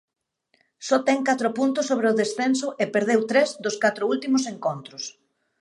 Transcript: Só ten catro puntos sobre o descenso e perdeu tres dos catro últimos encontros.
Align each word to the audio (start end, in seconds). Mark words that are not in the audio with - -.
Só 0.87 0.97
ten 1.07 1.19
catro 1.27 1.49
puntos 1.57 1.87
sobre 1.89 2.07
o 2.11 2.17
descenso 2.21 2.67
e 2.83 2.85
perdeu 2.95 3.19
tres 3.31 3.49
dos 3.63 3.75
catro 3.83 4.03
últimos 4.13 4.43
encontros. 4.53 5.03